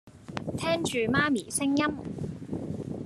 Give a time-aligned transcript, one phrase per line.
[0.57, 1.85] 聽住媽咪聲音